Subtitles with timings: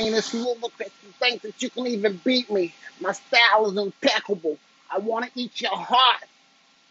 [0.00, 3.70] mean, if you look at you think that you can even beat me, my style
[3.70, 4.56] is impeccable.
[4.90, 6.24] I want to eat your heart,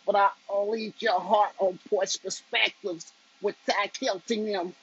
[0.06, 3.12] but I only eat your heart on Porch Perspectives
[3.42, 4.74] with Ty Kelting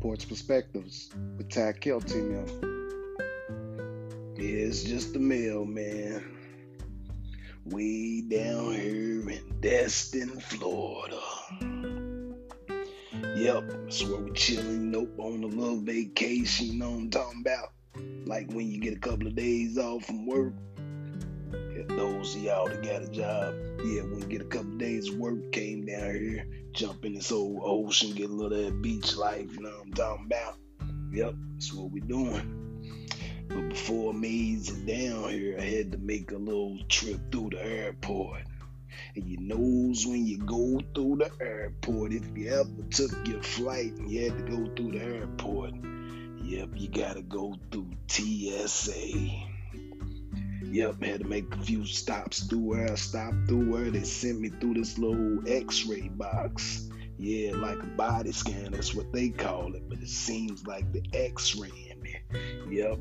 [0.00, 2.32] Porch Perspectives with Ty Kelting
[4.36, 6.43] Yeah, it's just the mailman.
[7.66, 11.18] Way down here in Destin, Florida.
[13.36, 17.40] Yep, that's where we're chilling, nope, on a little vacation, you know what I'm talking
[17.40, 17.72] about?
[18.26, 20.52] Like when you get a couple of days off from work.
[21.52, 24.78] Yeah, those of y'all that got a job, yeah, when you get a couple of
[24.78, 28.82] days work, came down here, jump in this old ocean, get a little of that
[28.82, 30.56] beach life, you know what I'm talking about?
[31.12, 32.63] Yep, that's what we're doing.
[33.48, 37.50] But before I made it down here, I had to make a little trip through
[37.50, 38.42] the airport.
[39.16, 43.92] And you knows when you go through the airport, if you ever took your flight
[43.98, 45.74] and you had to go through the airport,
[46.42, 49.54] yep, you gotta go through TSA.
[50.62, 54.40] Yep, had to make a few stops through where I stopped through where they sent
[54.40, 56.88] me through this little x-ray box.
[57.16, 61.02] Yeah, like a body scan, that's what they call it, but it seems like the
[61.12, 62.16] x-ray in me.
[62.68, 62.98] Yep,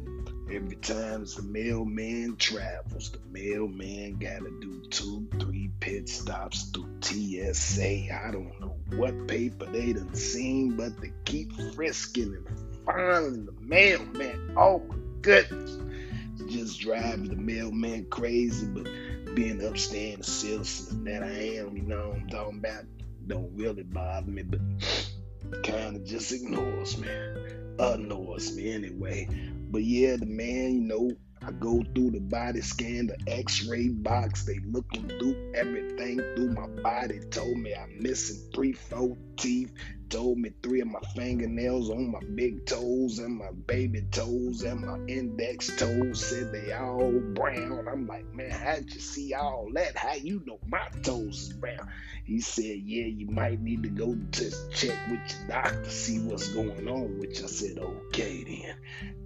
[0.54, 8.14] Every time the mailman travels, the mailman gotta do two, three pit stops through TSA.
[8.14, 13.54] I don't know what paper they done seen, but they keep frisking and finding the
[13.62, 14.54] mailman.
[14.56, 15.80] Oh my goodness.
[16.48, 18.88] Just driving the mailman crazy, but
[19.34, 22.84] being upstanding citizen that I am, you know I'm talking about,
[23.26, 24.60] don't really bother me, but
[25.64, 27.10] kind of just ignores me.
[27.80, 29.28] Annoys me anyway.
[29.74, 34.46] But yeah, the man, you know, I go through the body scan, the x-ray box,
[34.46, 39.74] they looking through everything through my body, told me I'm missing three, four teeth,
[40.14, 44.82] told me three of my fingernails on my big toes and my baby toes and
[44.82, 47.88] my index toes said they all brown.
[47.92, 49.98] I'm like, man, how'd you see all that?
[49.98, 51.90] How you know my toes is brown?
[52.26, 56.50] He said, yeah, you might need to go to check with your doctor, see what's
[56.50, 58.76] going on, which I said, okay then.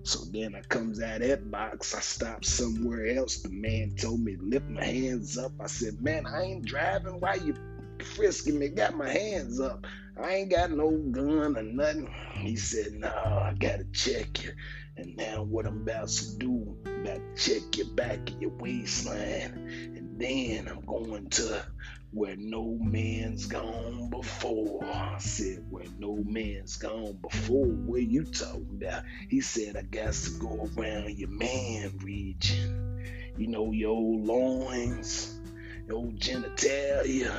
[0.03, 3.39] So then I comes out of that box, I stopped somewhere else.
[3.39, 5.51] The man told me to lift my hands up.
[5.59, 7.19] I said, man, I ain't driving.
[7.19, 7.55] Why you
[8.03, 8.69] frisking me?
[8.69, 9.85] Got my hands up.
[10.19, 12.11] I ain't got no gun or nothing.
[12.33, 14.51] He said, No, I gotta check you.
[14.97, 18.51] And now what I'm about to do, I'm about to check your back and your
[18.51, 19.93] waistline.
[19.95, 21.63] And then I'm going to
[22.11, 24.83] where no man's gone before.
[24.83, 27.67] I said, where no man's gone before.
[27.67, 29.03] Where you talking about?
[29.29, 33.33] He said, I got to go around your man region.
[33.37, 35.39] You know, your old loins,
[35.87, 37.31] your old genitalia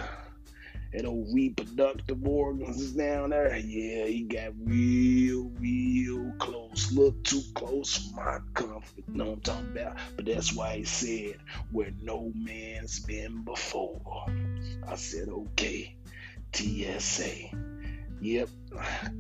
[0.93, 3.57] that old reproductive organs is down there.
[3.57, 6.93] Yeah, he got real, real close.
[6.93, 9.09] Look too close for my comfort.
[9.09, 9.97] Know what I'm talking about?
[10.17, 11.37] But that's why he said,
[11.73, 14.27] where no man's been before.
[14.87, 15.95] I said, okay,
[16.55, 17.51] TSA.
[18.21, 18.49] Yep,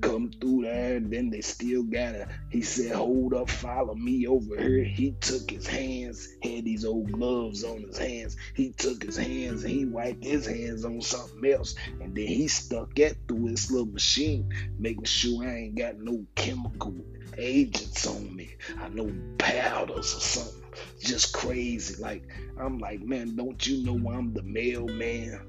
[0.01, 2.29] come through there, and then they still gotta.
[2.51, 7.13] He said, "Hold up, follow me over here." He took his hands, had these old
[7.13, 8.37] gloves on his hands.
[8.55, 12.49] He took his hands and he wiped his hands on something else, and then he
[12.49, 16.97] stuck that through his little machine, making sure I ain't got no chemical
[17.37, 18.51] agents on me.
[18.81, 20.63] I know powders or something.
[21.01, 22.03] Just crazy.
[22.03, 22.25] Like
[22.59, 25.41] I'm like, man, don't you know I'm the mailman?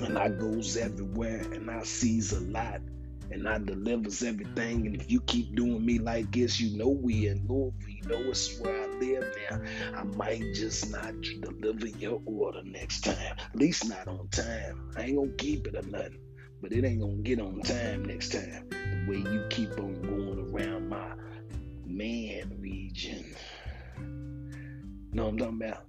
[0.00, 2.80] And I goes everywhere and I sees a lot
[3.30, 4.86] and I delivers everything.
[4.86, 7.74] And if you keep doing me like this, you know we in Louisville.
[7.88, 9.60] You know it's where I live now.
[9.98, 13.36] I might just not deliver your order next time.
[13.38, 14.90] At least not on time.
[14.96, 16.20] I ain't gonna keep it or nothing.
[16.60, 18.68] But it ain't gonna get on time next time.
[18.70, 21.12] The way you keep on going around my
[21.84, 23.24] man region.
[25.12, 25.86] Know what I'm talking about?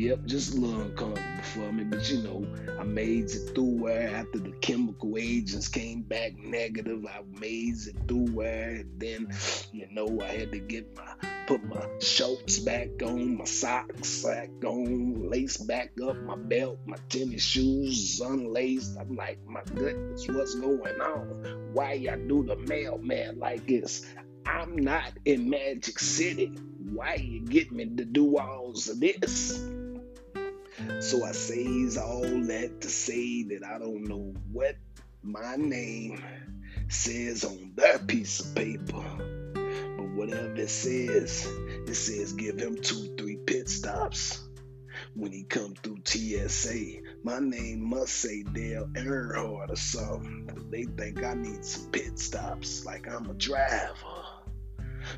[0.00, 2.46] Yep, just a little uncomfortable for me, but you know,
[2.78, 7.96] I made it through where after the chemical agents came back negative, I made it
[8.08, 9.28] through where, then,
[9.72, 14.48] you know, I had to get my put my shorts back on, my socks back
[14.64, 18.96] on, lace back up my belt, my tennis shoes unlaced.
[18.98, 21.74] I'm like, my goodness, what's going on?
[21.74, 24.06] Why y'all do the mailman like this?
[24.46, 26.46] I'm not in Magic City.
[26.94, 29.60] Why you get me to do all of this?
[31.00, 34.76] So I says all that to say that I don't know what
[35.22, 36.22] my name
[36.88, 39.04] says on that piece of paper.
[39.54, 41.46] But whatever it says,
[41.86, 44.40] it says give him two, three pit stops.
[45.14, 47.00] when he come through TSA.
[47.24, 50.68] My name must say Dale Earnhardt or something.
[50.70, 53.94] They think I need some pit stops, like I'm a driver.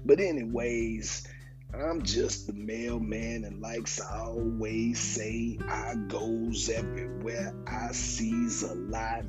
[0.04, 1.26] But anyways,
[1.74, 8.74] I'm just the mailman, and likes I always say, I goes everywhere I sees a
[8.74, 9.24] lot.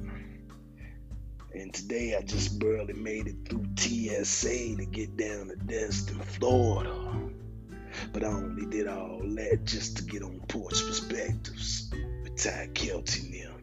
[1.53, 6.93] And today I just barely made it through TSA to get down to Destin, Florida.
[8.11, 11.93] But I only did all that just to get on Porch Perspectives
[12.23, 13.55] with Ty Kelty now.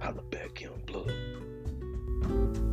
[0.00, 2.67] Holla back, young blood.